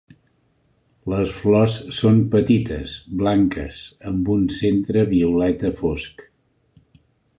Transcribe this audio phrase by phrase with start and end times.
[1.13, 6.27] Les flors són petites, blanques amb un centre violeta fosc.